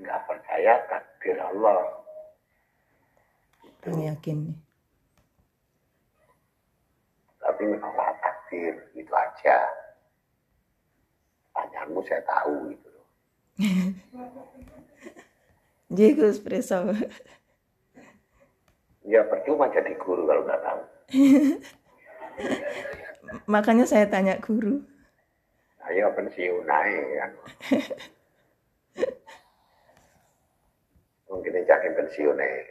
nggak 0.00 0.20
percaya 0.24 0.80
takdir 0.88 1.36
Allah. 1.36 2.00
Yang 3.84 4.00
yakin. 4.16 4.38
Tapi 7.42 7.62
menolak 7.68 8.16
takdir 8.22 8.74
itu 8.96 9.12
aja. 9.12 9.58
Tanyaanmu 11.52 12.00
saya 12.08 12.22
tahu 12.24 12.72
itu 12.72 12.88
loh. 12.88 13.06
Jadi 15.92 16.16
Gus 16.16 16.40
Preso. 16.40 16.96
Ya 19.02 19.26
percuma 19.26 19.66
jadi 19.74 19.98
guru 19.98 20.30
kalau 20.30 20.46
nggak 20.46 20.62
tahu. 20.62 20.82
Makanya 23.52 23.86
saya 23.86 24.06
tanya 24.06 24.38
guru. 24.38 24.78
Ayo 25.82 26.14
pensiun 26.14 26.62
naik 26.62 27.06
kan. 27.18 27.30
Mungkin 31.32 31.66
jangan 31.66 31.92
pensiun 31.98 32.38
naik. 32.38 32.66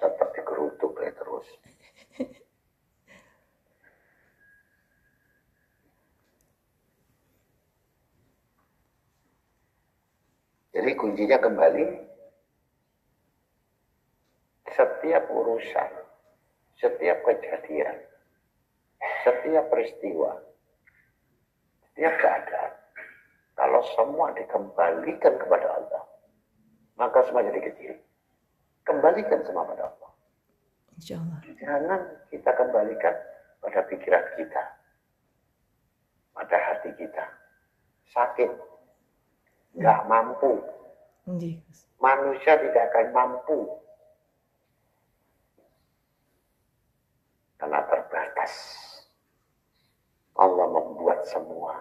Tetap 0.00 0.28
dikerutuk 0.32 0.96
ya 0.96 1.12
terus. 1.12 1.44
Jadi 10.76 10.92
kuncinya 10.96 11.38
kembali 11.40 12.05
setiap 14.76 15.24
urusan, 15.32 15.90
setiap 16.76 17.18
kejadian, 17.24 17.96
setiap 19.24 19.64
peristiwa, 19.72 20.36
setiap 21.90 22.14
keadaan, 22.20 22.72
kalau 23.56 23.80
semua 23.96 24.36
dikembalikan 24.36 25.34
kepada 25.40 25.66
Allah, 25.80 26.04
maka 27.00 27.24
semua 27.24 27.40
jadi 27.48 27.72
kecil. 27.72 27.94
Kembalikan 28.84 29.42
semua 29.42 29.66
pada 29.66 29.90
Allah. 29.90 30.10
Insya 30.94 31.18
Allah. 31.18 31.40
Jangan 31.56 32.00
kita 32.30 32.50
kembalikan 32.54 33.14
pada 33.64 33.80
pikiran 33.88 34.24
kita, 34.38 34.62
pada 36.36 36.56
hati 36.70 36.92
kita. 36.94 37.24
Sakit, 38.14 38.46
nggak 39.74 40.00
mampu, 40.06 40.62
Nggih, 41.26 41.58
Gus. 41.66 41.90
manusia 41.98 42.54
tidak 42.54 42.86
akan 42.94 43.06
mampu 43.10 43.66
karena 47.58 47.82
terbatas. 48.46 48.54
Allah 50.36 50.66
membuat 50.68 51.24
semua 51.24 51.80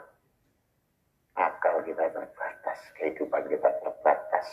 akal 1.36 1.84
kita 1.84 2.08
terbatas, 2.16 2.80
kehidupan 2.96 3.44
kita 3.52 3.70
terbatas, 3.84 4.48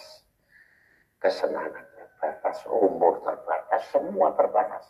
kesenangan 1.23 1.87
terbatas, 1.95 2.67
umur 2.67 3.23
terbatas, 3.23 3.83
semua 3.95 4.35
terbatas. 4.35 4.85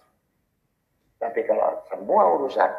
Tapi 1.20 1.44
kalau 1.44 1.85
semua 1.92 2.22
urusan 2.40 2.72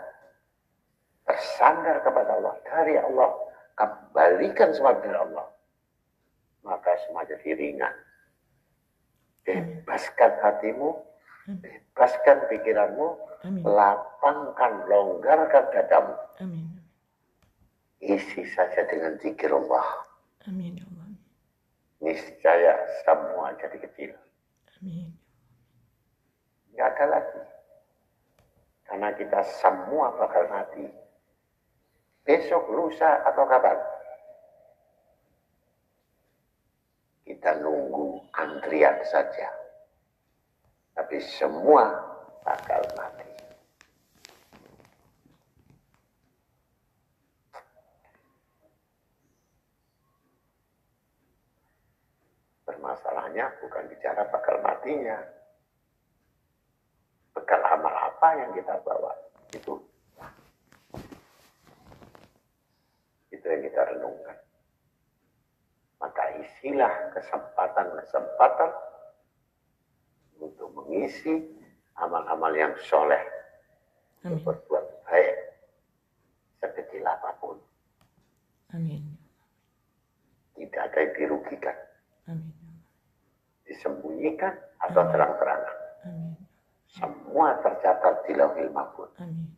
bersandar 1.24 2.02
kepada 2.02 2.42
Allah, 2.42 2.56
dari 2.66 2.98
Allah, 2.98 3.30
kembalikan 3.78 4.74
semua 4.74 4.98
dari 4.98 5.16
Allah, 5.16 5.48
maka 6.66 6.92
semua 7.06 7.24
jadi 7.30 7.54
ringan. 7.54 7.96
Bebaskan 9.46 10.32
hatimu, 10.42 10.98
bebaskan 11.48 12.48
pikiranmu, 12.48 13.08
Amin. 13.44 13.64
lapangkan, 13.68 14.88
longgarkan 14.88 15.66
dadamu. 15.76 16.16
Amin. 16.40 16.68
Isi 18.04 18.44
saja 18.52 18.84
dengan 18.88 19.16
zikir 19.20 19.52
Allah. 19.52 19.88
Amin 20.48 20.76
ya 20.80 20.86
Allah. 20.88 21.08
Niscaya 22.04 22.74
semua 23.08 23.56
jadi 23.60 23.78
kecil. 23.80 24.12
Amin. 24.84 25.12
Nggak 26.76 26.88
ada 26.96 27.06
lagi. 27.20 27.42
Karena 28.84 29.10
kita 29.16 29.40
semua 29.64 30.12
bakal 30.20 30.52
mati. 30.52 30.86
Besok, 32.24 32.72
lusa, 32.72 33.24
atau 33.28 33.44
kapan? 33.48 33.80
Kita 37.24 37.60
nunggu 37.64 38.20
antrian 38.36 39.00
saja. 39.08 39.63
Tapi 41.04 41.20
semua 41.20 41.84
bakal 42.48 42.80
mati. 42.96 43.28
Bermasalahnya 52.64 53.52
bukan 53.60 53.84
bicara 53.92 54.32
bakal 54.32 54.64
matinya. 54.64 55.20
Bekal 57.36 57.60
amal 57.68 57.92
apa 57.92 58.40
yang 58.40 58.56
kita 58.56 58.80
bawa. 58.88 59.12
Itu. 59.52 59.84
Itu 63.28 63.44
yang 63.44 63.60
kita 63.60 63.92
renungkan. 63.92 64.40
Maka 66.00 66.24
isilah 66.40 67.12
kesempatan-kesempatan 67.12 68.93
untuk 70.44 70.70
mengisi 70.76 71.40
amal-amal 71.96 72.52
yang 72.52 72.76
soleh. 72.84 73.22
Amin. 74.28 74.40
Berbuat 74.44 74.86
baik 75.08 75.36
sekecil 76.60 77.04
apa 77.04 77.36
pun. 77.40 77.60
Amin. 78.76 79.04
Tidak 80.56 80.82
ada 80.82 80.98
yang 81.00 81.14
dirugikan. 81.16 81.78
Amin. 82.28 82.56
Disembunyikan 83.68 84.56
atau 84.80 85.04
terang-terangan. 85.12 85.78
Amin. 86.08 86.36
Semua 86.88 87.58
tercatat 87.60 88.28
di 88.28 88.34
lauhil 88.38 88.72
mahfud. 88.72 89.12
Amin. 89.20 89.50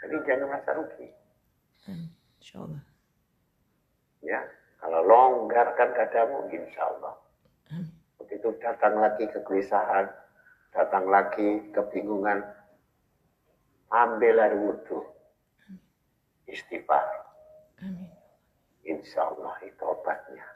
Jadi 0.00 0.16
jangan 0.24 0.46
merasa 0.48 0.70
rugi. 0.78 1.08
Amin. 1.90 2.08
Insya 2.40 2.56
Allah. 2.64 2.82
Ya, 4.20 4.40
kalau 4.80 5.00
longgarkan 5.04 5.96
kadamu, 5.96 6.48
insya 6.52 6.86
Allah. 6.86 7.14
Amin. 7.72 7.99
Begitu 8.30 8.62
datang 8.62 8.94
lagi 9.02 9.26
kegelisahan, 9.26 10.06
datang 10.70 11.10
lagi 11.10 11.66
kebingungan, 11.74 12.46
ambil 13.90 14.38
air 14.38 14.54
wudhu. 14.54 15.02
Istighfar. 16.46 17.26
Amin. 17.82 18.06
Insya 18.86 19.34
Allah 19.34 19.58
itu 19.66 19.82
obatnya. 19.82 20.46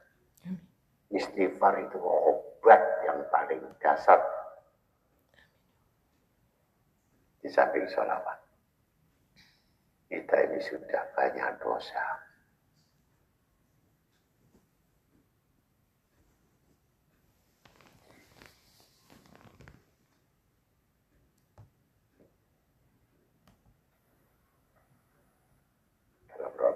Amin. 0.46 0.62
Istighfar 1.18 1.82
itu 1.82 1.98
obat 1.98 2.78
yang 3.10 3.26
paling 3.34 3.66
dasar 3.82 4.22
di 7.42 7.50
samping 7.50 7.90
sholawat. 7.90 8.38
Kita 10.06 10.36
ini 10.46 10.62
sudah 10.62 11.02
banyak 11.18 11.58
dosa. 11.58 12.23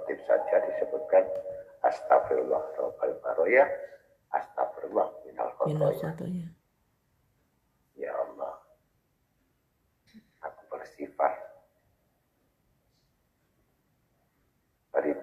Rotib 0.09 0.25
saja 0.25 0.57
disebutkan 0.65 1.21
Astagfirullah 1.85 2.65
Rabbal 2.81 3.13
Baroya 3.21 3.69
Astagfirullah 4.33 5.05
Minal 5.29 5.53
Khotoya. 5.61 6.17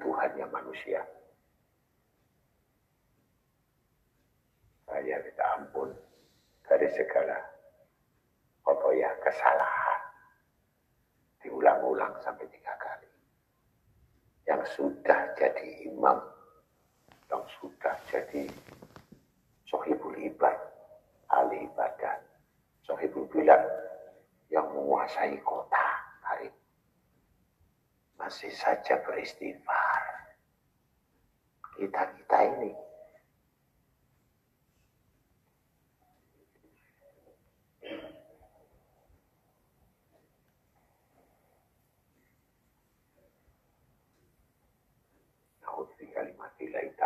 Tuhannya 0.05 0.45
manusia. 0.53 1.01
Saya 4.85 5.17
minta 5.17 5.45
ampun 5.57 5.89
dari 6.69 6.85
segala 6.93 7.41
ya 8.93 9.09
kesalahan. 9.17 10.01
Diulang-ulang 11.41 12.13
sampai 12.21 12.45
tiga 12.53 12.77
kali. 12.77 13.04
Yang 14.45 14.63
sudah 14.77 15.33
jadi 15.33 15.89
imam, 15.89 16.21
yang 17.33 17.43
sudah 17.57 17.97
jadi 18.09 18.45
sohibul 19.65 20.13
ibad, 20.21 20.53
ahli 21.33 21.65
ibadah, 21.65 22.21
sohibul 22.85 23.25
bilan, 23.33 23.61
yang 24.53 24.69
menguasai 24.69 25.41
kota 25.41 25.85
hari 26.21 26.53
masih 28.21 28.53
saja 28.53 29.01
beristighfar. 29.01 30.01
Kita-kita 31.75 32.37
ini 32.55 32.71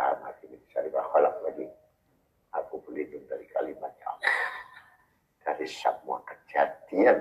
ta'ala 0.00 0.48
min 0.48 0.60
syarri 0.72 0.90
lagi. 1.44 1.66
Aku 2.56 2.82
berlindung 2.82 3.24
dari 3.28 3.46
kalimat 3.52 3.92
Allah. 4.08 4.34
Dari 5.44 5.66
semua 5.68 6.18
kejadian 6.24 7.20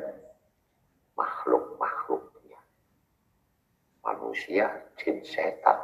makhluk-makhluk 1.14 2.30
manusia, 4.10 4.66
jin, 4.98 5.22
setan, 5.22 5.78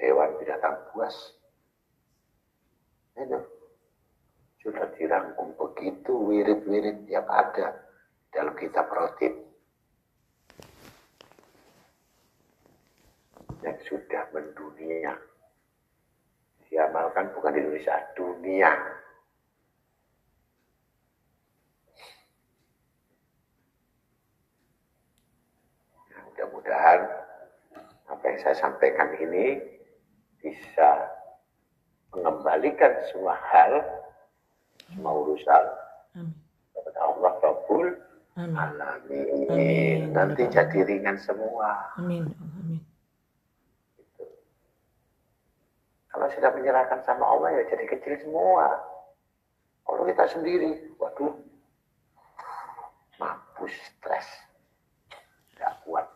hewan 0.00 0.32
binatang 0.40 0.80
buas. 0.92 1.12
Ini 3.20 3.36
sudah 4.64 4.88
dirangkum 4.96 5.52
begitu 5.60 6.12
wirid-wirid 6.12 7.04
yang 7.04 7.28
ada 7.28 7.76
dalam 8.32 8.56
kitab 8.56 8.88
rotib. 8.88 9.32
Yang 13.60 13.78
sudah 13.92 14.24
mendunia. 14.32 15.29
Diamalkan 16.70 17.34
bukan 17.34 17.52
di 17.52 17.60
Indonesia, 17.60 17.98
dunia. 18.14 18.72
mudah-mudahan 26.40 27.00
apa 28.08 28.24
yang 28.24 28.38
saya 28.40 28.56
sampaikan 28.56 29.12
ini 29.20 29.60
bisa 30.40 31.04
mengembalikan 32.16 32.96
semua 33.12 33.36
hal, 33.36 33.84
semua 34.88 35.12
urusan 35.20 35.64
kepada 36.72 37.00
Allah 37.04 37.32
Rabbul 37.44 37.92
Alamin. 38.40 40.16
Nanti 40.16 40.48
jadi 40.48 40.78
ringan 40.80 41.20
semua. 41.20 41.92
Amin. 42.00 42.24
Amin. 42.40 42.80
Gitu. 44.00 44.24
Kalau 46.08 46.19
sudah 46.34 46.50
menyerahkan 46.54 47.02
sama 47.02 47.26
Allah 47.26 47.60
ya 47.60 47.62
jadi 47.70 47.84
kecil 47.86 48.14
semua. 48.22 48.66
Kalau 49.86 50.06
kita 50.06 50.24
sendiri, 50.30 50.94
waduh, 51.02 51.34
mampus 53.18 53.74
stres, 53.74 54.28
tidak 55.52 55.74
kuat. 55.84 56.06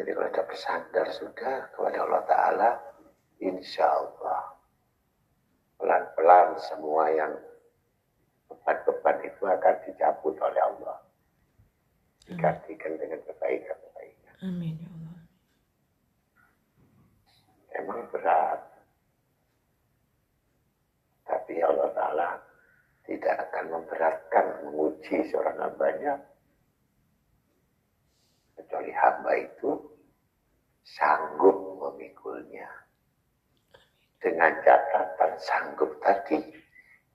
Jadi 0.00 0.16
kalau 0.16 0.32
kita 0.32 0.44
bersandar 0.48 1.06
sudah 1.12 1.68
kepada 1.76 1.98
Allah 2.08 2.22
Ta'ala, 2.24 2.70
insya 3.36 3.84
Allah 3.84 4.39
pelan-pelan 6.20 6.60
semua 6.68 7.08
yang 7.16 7.32
beban-beban 8.52 9.16
itu 9.24 9.42
akan 9.48 9.74
dicabut 9.88 10.36
oleh 10.36 10.60
Allah. 10.60 10.98
Digantikan 12.28 12.92
dengan 13.00 13.24
kebaikan-kebaikan. 13.24 14.34
Amin 14.44 14.76
ya 14.76 14.88
Allah. 14.92 15.18
Emang 17.80 18.00
berat. 18.12 18.60
Tapi 21.24 21.54
Allah 21.64 21.88
Ta'ala 21.96 22.30
tidak 23.08 23.34
akan 23.48 23.64
memberatkan 23.80 24.46
menguji 24.68 25.24
seorang 25.32 25.56
hambanya 25.56 26.20
kecuali 28.60 28.92
hamba 28.92 29.32
itu 29.40 29.70
sanggup 30.84 31.56
memikulnya. 31.80 32.79
Dengan 34.20 34.52
catatan 34.60 35.32
sanggup 35.40 35.96
tadi 36.04 36.36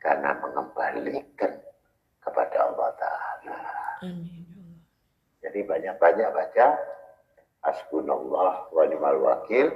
karena 0.02 0.34
mengembalikan 0.42 1.54
kepada 2.18 2.58
Allah 2.66 2.90
Ta'ala. 2.98 3.60
Jadi 5.46 5.60
banyak-banyak 5.62 6.30
baca 6.34 6.68
Asbunallah 7.66 8.70
wa 8.70 8.84
ni'mal 8.86 9.18
wakil, 9.22 9.74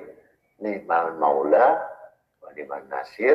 ni'mal 0.61 1.17
maula 1.17 1.81
wa 2.41 2.49
ni'mal 2.53 2.85
nasir, 2.85 3.33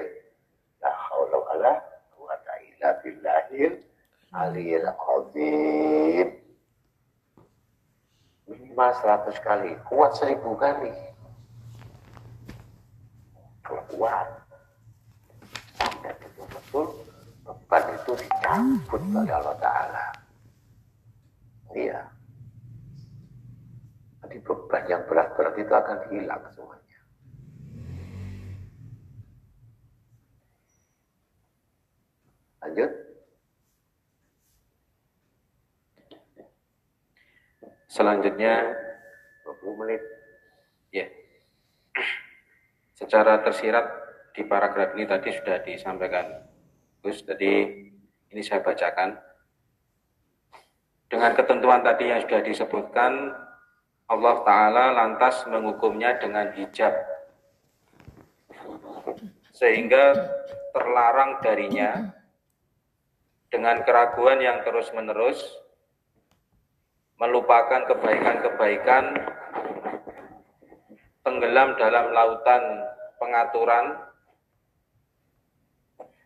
la 0.79 0.95
haula 0.95 1.37
wa 1.43 1.55
la 1.59 1.75
quwata 2.15 2.55
illa 2.63 2.89
billahil 3.03 3.83
aliyil 4.31 4.87
azim 4.87 6.29
minimal 8.47 8.91
100 8.95 9.39
kali, 9.43 9.73
kuat 9.91 10.13
1000 10.19 10.39
kali 10.59 10.93
kuat 13.95 14.29
sampai 15.79 16.13
betul-betul 16.19 16.87
beban 17.45 17.85
itu 17.95 18.13
dicabut 18.19 19.03
oleh 19.15 19.35
Allah 19.35 19.57
Ta'ala. 19.63 20.07
Iya. 21.75 22.01
Jadi 24.25 24.37
beban 24.41 24.85
yang 24.89 25.03
berat-berat 25.07 25.55
itu 25.59 25.73
akan 25.75 25.99
hilang 26.11 26.43
semuanya. 26.55 27.01
Lanjut. 32.65 32.91
Selanjutnya 37.91 38.55
20 39.47 39.81
menit. 39.87 40.03
Ya. 40.91 41.07
yeah. 41.07 41.24
Secara 42.95 43.43
tersirat 43.43 43.87
di 44.35 44.47
paragraf 44.47 44.95
ini 44.95 45.07
tadi 45.07 45.35
sudah 45.35 45.59
disampaikan 45.67 46.47
Gus, 47.03 47.21
tadi 47.27 47.69
ini 48.33 48.43
saya 48.43 48.65
bacakan. 48.65 49.19
Dengan 51.11 51.37
ketentuan 51.37 51.85
tadi 51.85 52.09
yang 52.09 52.25
sudah 52.25 52.41
disebutkan, 52.41 53.13
Allah 54.09 54.37
Ta'ala 54.41 54.85
lantas 54.97 55.45
menghukumnya 55.47 56.17
dengan 56.17 56.49
hijab. 56.57 56.97
Sehingga 59.53 60.17
terlarang 60.73 61.45
darinya 61.45 62.15
dengan 63.53 63.85
keraguan 63.87 64.43
yang 64.43 64.65
terus-menerus 64.67 65.39
melupakan 67.23 67.87
kebaikan-kebaikan 67.87 69.05
tenggelam 71.25 71.75
dalam 71.81 72.13
lautan 72.13 72.63
pengaturan 73.17 73.87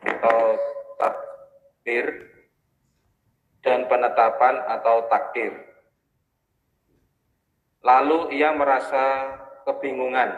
atau 0.02 0.40
takdir 0.98 2.06
dan 3.62 3.86
penetapan 3.86 4.58
atau 4.66 5.06
takdir. 5.06 5.54
Lalu 7.86 8.34
ia 8.34 8.50
merasa 8.52 9.38
kebingungan 9.62 10.34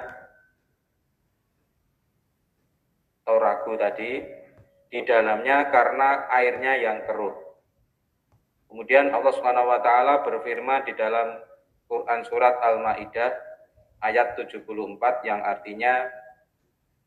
atau 3.25 3.37
ragu 3.41 3.75
tadi 3.81 4.21
di 4.93 5.01
dalamnya 5.09 5.73
karena 5.73 6.29
airnya 6.37 6.75
yang 6.77 6.99
keruh. 7.09 7.33
Kemudian 8.69 9.09
Allah 9.11 9.33
Subhanahu 9.35 9.73
wa 9.73 9.81
taala 9.81 10.21
berfirman 10.23 10.85
di 10.85 10.95
dalam 10.95 11.41
Quran 11.91 12.23
surat 12.29 12.61
Al-Maidah 12.63 13.50
ayat 14.01 14.37
74 14.37 15.29
yang 15.29 15.41
artinya 15.45 16.09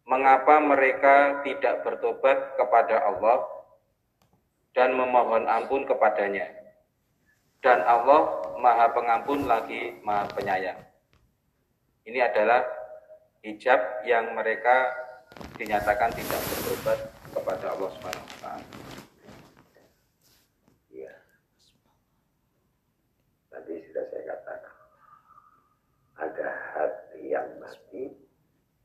mengapa 0.06 0.60
mereka 0.60 1.42
tidak 1.46 1.82
bertobat 1.86 2.58
kepada 2.60 3.02
Allah 3.08 3.44
dan 4.74 4.98
memohon 4.98 5.46
ampun 5.46 5.86
kepadanya. 5.86 6.50
Dan 7.64 7.80
Allah 7.88 8.44
Maha 8.60 8.92
Pengampun 8.92 9.48
lagi 9.48 9.96
Maha 10.04 10.28
Penyayang. 10.36 10.82
Ini 12.04 12.20
adalah 12.20 12.68
hijab 13.40 14.04
yang 14.04 14.36
mereka 14.36 14.92
dinyatakan 15.56 16.12
tidak 16.12 16.42
bertobat 16.52 17.00
kepada 17.32 17.66
Allah 17.72 17.90
Subhanahu 17.96 18.28
wa 18.28 18.38
taala. 18.44 18.68
Iya. 20.92 21.14
Tadi 23.48 23.74
sudah 23.88 24.04
saya 24.12 24.24
katakan. 24.28 24.76
Ada 26.14 26.48
hati 26.76 27.22
yang 27.26 27.48
mati, 27.58 28.14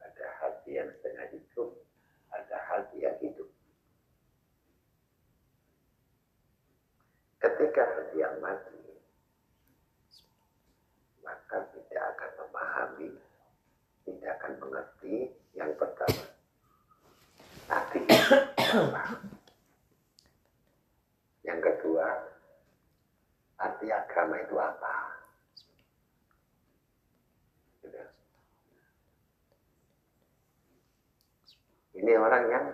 ada 0.00 0.26
hati 0.40 0.70
yang 0.80 0.88
setengah 0.96 1.26
hidup, 1.34 1.70
ada 2.32 2.56
hati 2.70 2.98
yang 3.04 3.16
hidup. 3.20 3.50
Ketika 7.38 7.86
yang 8.18 8.34
mati, 8.42 8.82
maka 11.22 11.70
tidak 11.70 12.02
akan 12.14 12.30
memahami, 12.42 13.10
tidak 14.02 14.30
akan 14.42 14.52
mengerti 14.58 15.30
yang 15.54 15.70
pertama. 15.78 16.24
Hati? 17.70 18.00
Yang 21.46 21.60
kedua, 21.62 22.06
arti 23.62 23.86
agama 23.88 24.34
itu 24.42 24.56
apa? 24.58 24.94
Ini 31.98 32.12
orang 32.14 32.44
yang 32.46 32.66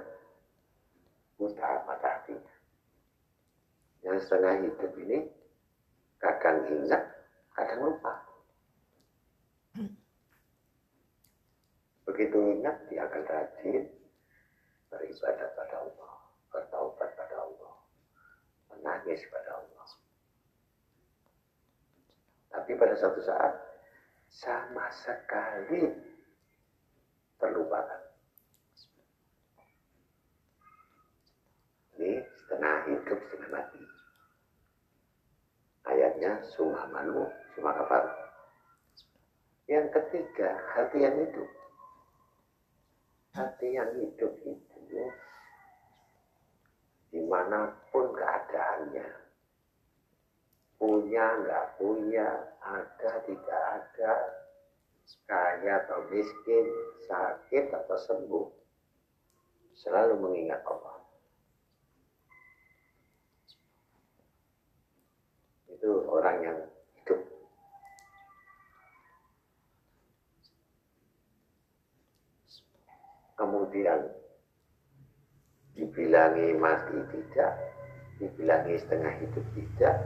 buta 1.41 1.81
mata 1.89 2.09
hatinya. 2.21 2.54
Yang 4.05 4.29
setengah 4.29 4.55
hidup 4.69 4.93
ini 5.01 5.19
kadang 6.21 6.69
ingat, 6.69 7.03
kadang 7.57 7.81
lupa. 7.89 8.15
Begitu 12.05 12.37
ingat, 12.61 12.77
dia 12.93 13.09
akan 13.09 13.23
rajin 13.25 13.85
beribadah 14.93 15.49
pada 15.57 15.77
Allah, 15.83 16.15
bertaubat 16.53 17.11
pada 17.17 17.37
Allah, 17.43 17.75
menangis 18.71 19.25
pada 19.33 19.51
Allah. 19.57 19.87
Tapi 22.55 22.71
pada 22.77 22.95
suatu 22.95 23.19
saat, 23.25 23.53
sama 24.31 24.87
sekali 24.95 25.91
terlupakan. 27.41 28.03
Ini 31.95 32.21
setengah 32.21 32.77
hidup, 32.91 33.19
setengah 33.31 33.51
mati. 33.51 33.84
Ayatnya 35.85 36.41
summa 36.57 36.89
manu, 36.89 37.29
summa 37.53 37.77
kafar. 37.77 38.05
Yang 39.69 39.87
ketiga, 40.01 40.61
hati 40.77 41.05
yang 41.05 41.17
hidup. 41.21 41.49
Hati 43.35 43.69
yang 43.75 43.91
hidup 43.99 44.33
itu 44.45 44.75
di 47.15 47.23
mana 47.31 47.71
pun 47.95 48.11
keadaannya, 48.11 49.07
punya 50.83 51.27
nggak 51.47 51.67
punya, 51.79 52.27
ada 52.59 53.13
tidak 53.23 53.63
ada, 53.79 54.15
kaya 55.31 55.79
atau 55.87 56.11
miskin, 56.11 56.67
sakit 57.07 57.71
atau 57.71 57.99
sembuh, 58.03 58.47
selalu 59.79 60.27
mengingat 60.27 60.59
Allah. 60.67 61.04
Itu 65.85 66.01
orang 66.09 66.41
yang 66.41 66.59
hidup. 66.97 67.21
Kemudian 73.37 74.01
dibilangi 75.77 76.57
mati 76.57 76.97
tidak, 77.13 77.53
dibilangi 78.17 78.81
setengah 78.81 79.13
hidup 79.13 79.45
tidak, 79.53 79.97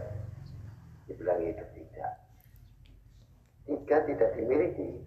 dibilangi 1.07 1.55
hidup 1.55 1.71
tidak. 1.71 2.13
Tiga 3.71 3.97
tidak 4.03 4.31
dimiliki. 4.35 4.99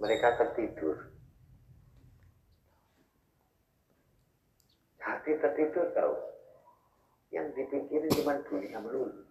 Mereka 0.00 0.28
tertidur. 0.40 1.12
Hati 4.96 5.36
tertidur 5.44 5.92
tahu. 5.92 6.37
Yang 7.28 7.46
dipikirin 7.56 8.12
cuma 8.16 8.40
dunia 8.48 8.78
melulu. 8.80 9.22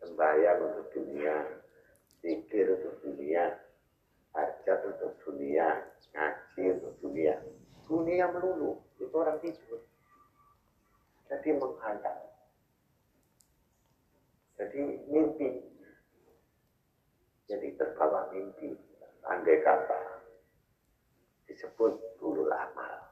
Sembahyang 0.00 0.60
untuk 0.60 0.86
dunia, 0.92 1.36
pikir 2.20 2.76
untuk 2.80 2.96
dunia, 3.04 3.56
hajat 4.32 4.78
untuk 4.88 5.12
dunia, 5.24 5.84
ngaji 6.12 6.62
untuk 6.80 6.94
dunia. 7.00 7.34
Dunia 7.84 8.26
melulu, 8.32 8.80
itu 8.96 9.16
orang 9.16 9.38
tidur. 9.44 9.80
Jadi 11.28 11.50
menghadap. 11.56 12.16
Jadi 14.56 14.80
mimpi. 15.10 15.60
Jadi 17.44 17.68
terbawa 17.76 18.32
mimpi. 18.32 18.72
Andai 19.24 19.64
kata 19.64 20.24
disebut 21.48 21.96
dulu 22.20 22.44
amal. 22.52 23.08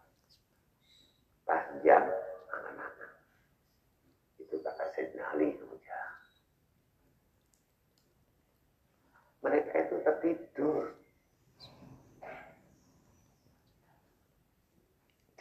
Panjang 1.48 2.04
anak-anak. 2.52 3.12
Itu 4.38 4.60
saja. 5.36 6.00
Mereka 9.42 9.74
itu 9.88 9.96
tertidur. 10.04 10.82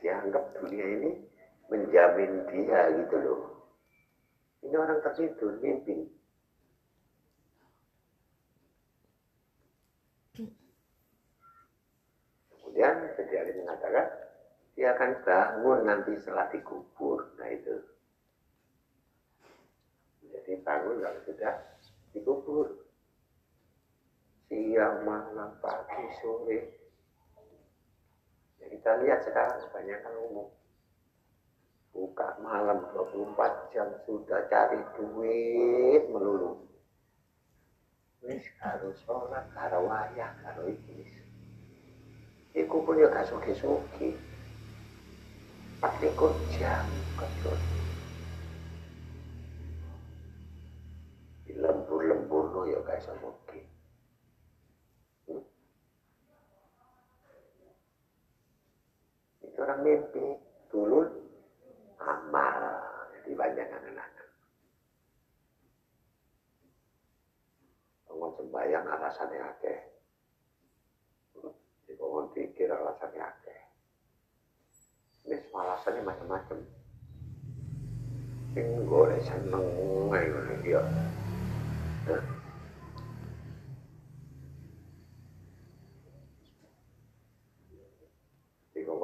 Dianggap 0.01 0.45
dunia 0.57 0.85
ini 0.97 1.11
menjamin 1.69 2.49
dia 2.49 2.81
gitu 2.97 3.15
loh. 3.21 3.41
Ini 4.65 4.75
orang 4.77 4.99
tertidur, 5.05 5.61
mimpi. 5.61 6.09
Kemudian 12.49 12.95
Sayyidina 13.13 13.61
mengatakan, 13.61 14.07
dia 14.73 14.97
akan 14.97 15.11
bangun 15.27 15.79
nanti 15.85 16.17
setelah 16.17 16.49
dikubur. 16.49 17.35
Nah 17.37 17.49
itu. 17.53 17.77
Jadi 20.51 20.67
bangun 20.67 20.99
kalau 20.99 21.21
sudah 21.23 21.53
dikubur. 22.11 22.67
Siang, 24.51 25.07
malam, 25.07 25.55
pagi, 25.63 26.03
sore. 26.19 26.59
Ya, 28.59 28.67
kita 28.67 28.99
lihat 28.99 29.23
sekarang 29.23 29.63
kebanyakan 29.63 30.15
umum. 30.27 30.51
buka 31.91 32.39
malam 32.39 32.87
24 32.95 33.75
jam 33.75 33.87
sudah 34.07 34.47
cari 34.47 34.79
duit 34.95 36.07
melulu 36.07 36.63
wis 38.23 38.47
karo 38.63 38.95
sholat 39.03 39.43
karo 39.51 39.91
wayah 39.91 40.31
karo 40.39 40.71
iblis 40.71 41.11
iku 42.55 42.79
pun 42.87 42.95
ya 42.95 43.11
gak 43.11 43.27
suki-suki 43.27 44.15
Patlikur 45.83 46.31
jam 46.55 46.87
kecil 47.19 47.59
no 52.61 52.69
ya 52.69 52.77
gak 52.85 53.01
iso 53.01 53.09
mugi 53.17 53.65
itu 59.41 59.69
orang 59.69 59.81
mimpi. 59.85 60.25
Dulu 60.73 61.05
amal. 62.01 62.57
Jadi 63.13 63.31
banyak 63.37 63.67
anak-anak. 63.67 64.09
Bangun 68.09 68.31
sembahyang 68.41 68.85
alasannya 68.89 69.37
akeh. 69.37 69.79
Di 71.85 71.93
bangun 71.93 72.25
pikir 72.33 72.73
alasannya 72.73 73.21
akeh. 73.21 73.61
Ini 75.29 75.37
alasannya 75.53 76.01
macam-macam. 76.09 76.57
Sing 78.57 78.67
golek 78.89 79.21
seneng 79.21 79.61
ngono 79.77 80.17
ya. 80.65 80.81
Di 82.01 82.40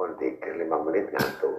bangun 0.08 0.24
pikir 0.24 0.52
lima 0.56 0.80
menit 0.88 1.12
ngantuk 1.12 1.58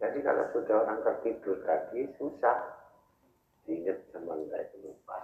Jadi 0.00 0.18
kalau 0.26 0.44
sudah 0.50 0.76
orang 0.82 0.98
tertidur 1.06 1.62
tadi 1.62 2.08
susah 2.18 2.58
diingat 3.62 4.00
sama 4.10 4.32
enggak 4.34 4.64
itu 4.66 4.90
lupa. 4.90 5.20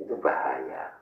Itu 0.00 0.16
bahaya. 0.18 0.98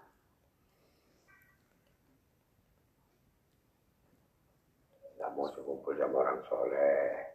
Nggak 5.14 5.30
mau 5.32 5.48
kumpul 5.54 5.94
sama 5.94 6.16
orang 6.26 6.40
soleh. 6.50 7.26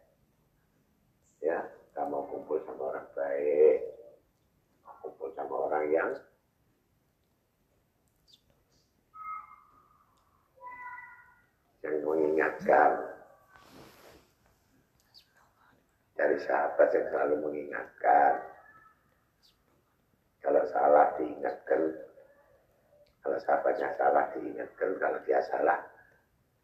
Ya, 1.42 1.58
nggak 1.92 2.08
mau 2.08 2.24
kumpul 2.30 2.58
sama 2.64 2.94
orang 2.96 3.08
baik. 3.14 3.78
Mau 4.86 4.96
kumpul 5.04 5.30
sama 5.82 5.98
orang 5.98 6.14
yang 11.82 11.98
mengingatkan. 12.06 12.92
Dari 16.14 16.38
sahabat 16.46 16.90
yang 16.94 17.06
selalu 17.10 17.36
mengingatkan. 17.42 18.34
Kalau 20.42 20.62
salah 20.70 21.18
diingatkan 21.18 21.82
kalau 23.22 23.38
sahabatnya 23.46 23.94
salah 23.98 24.26
diingatkan 24.34 24.98
kalau 24.98 25.18
dia 25.26 25.42
salah 25.50 25.82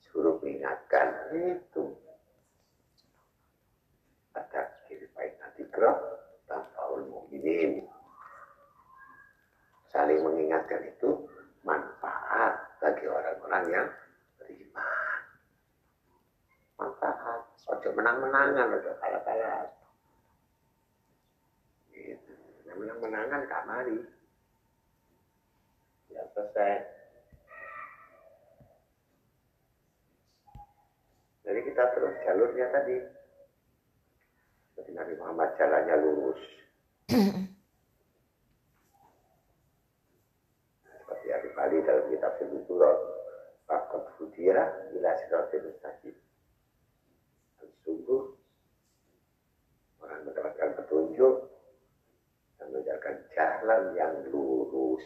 suruh 0.05 0.37
mengingatkan. 0.45 1.33
Itu. 1.33 1.97
Ada 4.37 4.61
kiri 4.85 5.09
baik 5.17 5.33
nanti 5.41 5.65
gerak 5.73 5.97
tanpa 6.45 6.81
mukminin 7.01 7.81
saling 9.97 10.21
mengingatkan 10.21 10.85
itu 10.85 11.25
manfaat 11.65 12.53
bagi 12.77 13.09
orang-orang 13.09 13.63
yang 13.73 13.87
beriman. 14.37 15.21
Manfaat. 16.77 17.41
Ojo 17.65 17.89
menang-menangan 17.97 18.77
ojo 18.77 18.91
kalah-kalah. 19.01 19.73
Gitu. 21.89 22.33
menang-menangan 22.77 23.41
kamari 23.49 24.05
ya 26.13 26.21
selesai. 26.37 26.85
Jadi 31.41 31.59
kita 31.73 31.83
terus 31.97 32.13
jalurnya 32.21 32.69
tadi. 32.69 32.97
Seperti 34.77 34.93
Nabi 34.93 35.13
Muhammad 35.17 35.57
jalannya 35.57 35.95
lurus 36.05 36.41
Bali 41.67 41.83
dalam 41.83 42.07
kitab 42.07 42.31
Sibuturot 42.39 42.99
Fakot 43.67 44.07
bila 44.23 45.11
siratil 45.19 45.67
mustaqim 45.67 46.15
sungguh 47.83 48.23
orang 49.99 50.23
mendapatkan 50.23 50.79
petunjuk 50.79 51.35
dan 52.55 52.71
menjalankan 52.71 53.15
jalan 53.35 53.83
yang 53.99 54.15
lurus. 54.31 55.03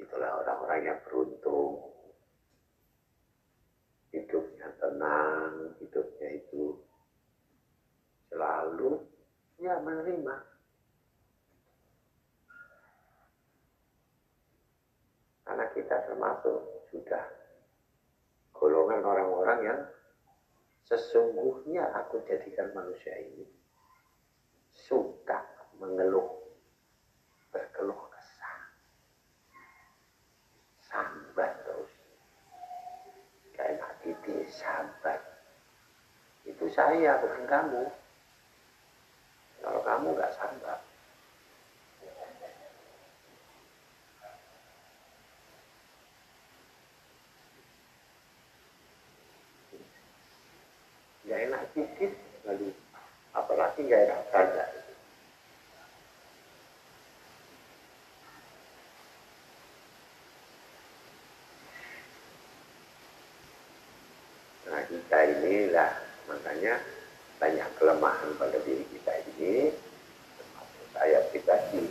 Itulah 0.00 0.40
orang-orang 0.40 0.80
yang 0.80 0.98
beruntung. 1.04 1.92
Hidupnya 4.16 4.72
tenang, 4.80 5.76
hidupnya 5.76 6.40
itu 6.40 6.80
selalu 8.32 8.96
ya 9.60 9.76
menerima. 9.76 10.52
Karena 15.52 15.68
kita 15.92 16.08
termasuk 16.08 16.88
sudah 16.88 17.20
golongan 18.56 19.04
orang-orang 19.04 19.60
yang 19.60 19.80
Sesungguhnya 20.88 21.84
aku 21.92 22.24
jadikan 22.24 22.72
manusia 22.72 23.12
ini 23.16 23.44
suka 24.72 25.40
mengeluh, 25.76 26.32
berkeluh 27.52 27.96
kesah, 28.08 28.60
sambat 30.84 31.52
terus. 31.64 31.92
Kayak 33.56 33.84
hati 33.84 34.12
sambat. 34.48 35.20
Itu 36.48 36.68
saya, 36.72 37.20
bukan 37.20 37.44
kamu. 37.48 37.84
Kalau 39.64 39.80
kamu 39.80 40.08
nggak 40.12 40.34
sambat, 40.36 40.80
nggak 51.32 51.48
enak 51.48 51.62
sedikit 51.72 52.12
lalu 52.44 52.68
apalagi 53.32 53.80
nggak 53.88 54.04
enak 54.04 54.20
saja 54.28 54.64
nah 64.68 64.82
kita 65.12 65.28
inilah. 65.28 65.92
Makanya 66.24 66.80
banyak 67.36 67.68
kelemahan 67.76 68.32
pada 68.40 68.56
diri 68.64 68.80
kita 68.96 69.12
ini 69.36 69.68
saya 70.96 71.20
pribadi. 71.28 71.84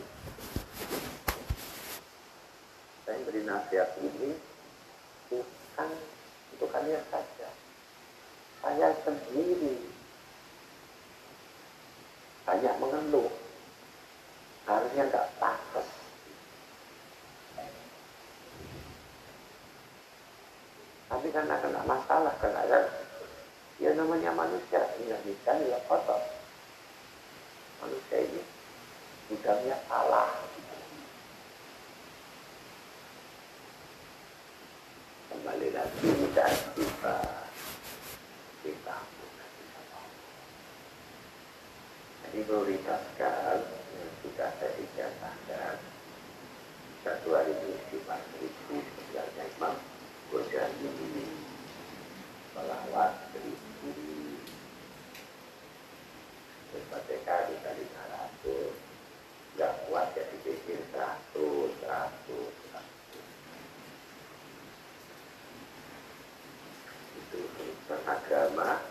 Saya 3.05 3.21
beri 3.21 3.45
nasihat 3.45 3.93
ini 4.01 4.33
bukan 5.29 5.89
untuk 6.57 6.69
kalian 6.73 7.05
saja. 7.13 7.49
Saya 8.65 8.89
sendiri. 9.05 9.77
Banyak 12.41 12.73
mengeluh 12.81 13.29
harusnya 14.65 15.05
nggak 15.13 15.29
pantas 15.37 15.87
tapi 21.05 21.27
karena 21.29 21.55
kena 21.61 21.81
masalah 21.85 22.33
kena 22.41 22.61
ya 23.81 23.89
namanya 23.97 24.29
manusia 24.37 24.77
nggak 24.77 25.25
bisa 25.25 25.51
ya 25.65 25.81
kotor 25.89 26.21
manusia 27.81 28.17
ini 28.29 28.41
gudangnya 29.41 29.73
salah. 29.89 30.29
Kembali 35.33 35.73
lagi 35.73 36.09
dan 36.37 36.53
tiba. 36.77 37.17
Kita 38.61 38.97
jadi 42.21 42.39
prioritaskan 42.45 43.30
amar 68.51 68.90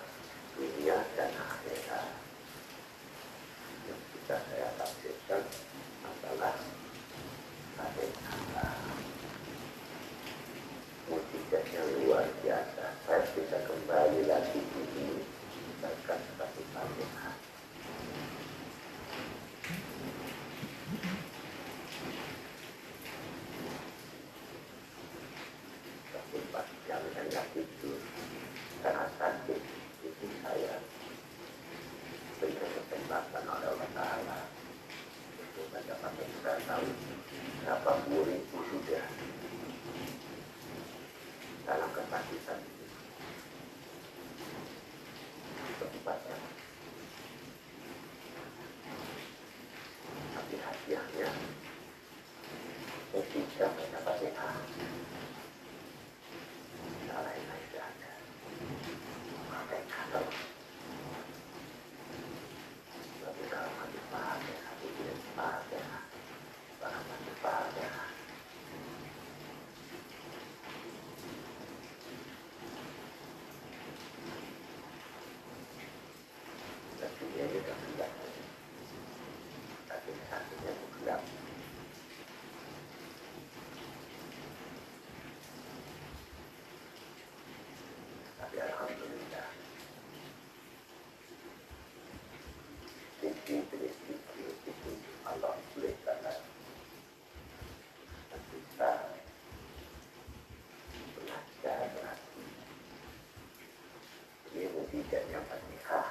tidak 105.10 105.26
dapat 105.34 105.58
nikah. 105.74 106.08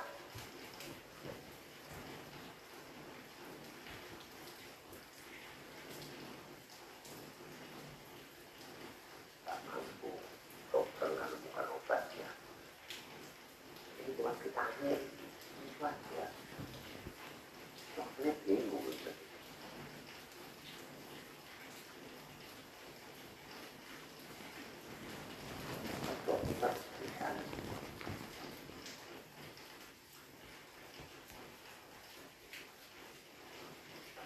Tak 9.47 9.59
mampu, 9.71 10.11
dokter 10.67 11.15
kan 11.15 11.31
bukan 11.31 11.65
obatnya. 11.79 12.29
Ini 14.03 14.11
cuma 14.19 14.35
vitamin, 14.43 15.01
obatnya. 15.79 16.27
Dokter 17.95 18.35
ini 18.51 18.51
ya. 18.51 18.58
Ya. 18.58 18.58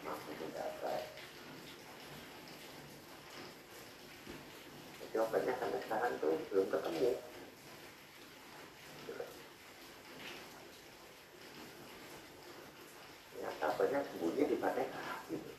mampu 0.04 0.32
mendapat 0.39 1.01
jawabannya 5.14 5.54
sampai 5.62 5.80
sekarang 5.86 6.14
tuh 6.18 6.34
belum 6.49 6.68
ketemu. 6.74 7.12
Ya 13.39 13.49
kabarnya 13.62 13.99
sembunyi 14.10 14.43
di 14.49 14.58
pantai 14.58 14.88
gitu 15.30 15.51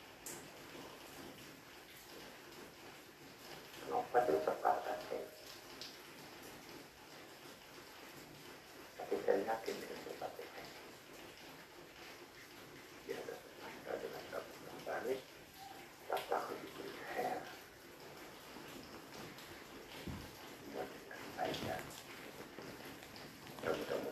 kenapa 3.84 4.16
tuh 4.26 4.40
terpaksa 4.42 4.92
tapi 8.98 9.14
saya 9.22 9.38
yakin 9.44 9.93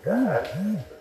that. 0.04 0.91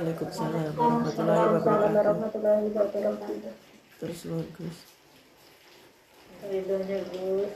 Waalaikumsalam 0.00 0.80
warahmatullahi 0.80 1.60
wabarakatuh. 1.60 3.52
Terus 4.00 4.20
bagus. 4.32 4.76
Ridhonya 6.40 6.98
Gus. 7.12 7.52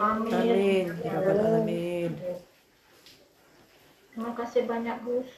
Amin. 0.00 0.84
Amin. 0.96 0.96
Ya 1.04 2.40
Terima 4.16 4.32
kasih 4.32 4.64
banyak 4.64 4.96
Gus. 5.04 5.28